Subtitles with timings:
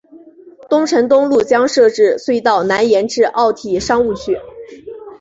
[0.67, 4.35] 北辰东路将设置隧道南延至奥体商务区。